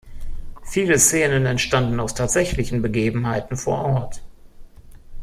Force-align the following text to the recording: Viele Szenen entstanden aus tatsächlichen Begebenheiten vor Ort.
Viele 0.63 0.97
Szenen 0.97 1.45
entstanden 1.45 1.99
aus 1.99 2.15
tatsächlichen 2.15 2.81
Begebenheiten 2.81 3.55
vor 3.55 3.85
Ort. 3.85 4.23